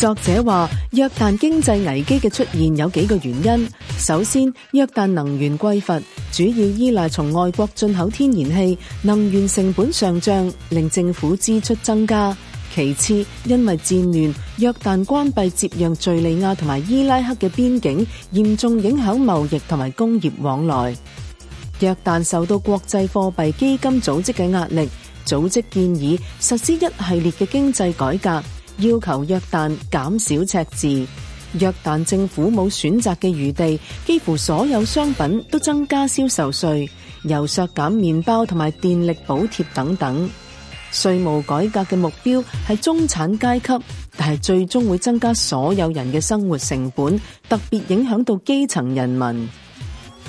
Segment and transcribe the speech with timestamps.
[0.00, 3.68] 作者话：约旦经济危机嘅出现有几个原因。
[3.98, 6.00] 首先，约旦能源匮乏，
[6.32, 12.34] 主要依赖从外国进口天然气，能源成本上涨令政府支出增加。
[12.74, 20.96] 其次，因为战乱，约旦关闭接壤叙利亚同埋伊拉克嘅边境，严重影响贸易同埋工业往来。
[21.80, 24.88] 约旦受到国际货币基金组织嘅压力，
[25.26, 28.42] 组织建议实施一系列嘅经济改革。
[28.80, 31.06] 要求约旦减少赤字，
[31.58, 36.88] 约旦政府冇选择嘅余地，几乎所有商品都增加销售税、
[37.24, 40.28] 油削减面包同埋电力补贴等等。
[40.90, 43.68] 税务改革嘅目标系中产阶级，
[44.16, 49.48] 但系最终会增加所有人嘅生活成本，特别影响到基层人民。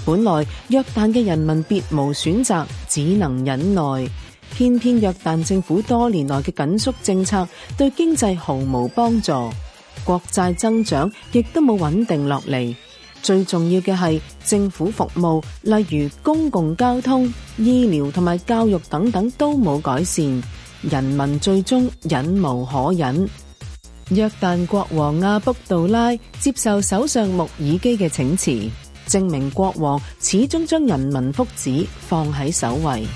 [0.05, 3.81] 本来约旦嘅人民别无选择，只能忍耐。
[4.61, 9.31] 偏偏约旦政府多年来嘅紧缩政策对经济毫无帮助，
[10.05, 12.75] 国债增长亦都冇稳定落嚟。
[13.23, 20.43] 最重要嘅系政府服务，例如公共交通、医疗同埋教育等等都冇改善，
[20.83, 23.27] 人民最终忍无可忍。
[24.11, 28.55] 约旦国王阿卜杜拉接受首相穆尔基嘅请辞，
[29.07, 33.07] 证明国王始终将人民福祉放喺首位。